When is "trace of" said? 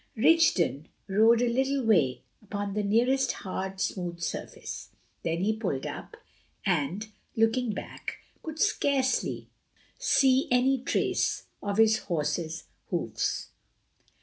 10.83-11.77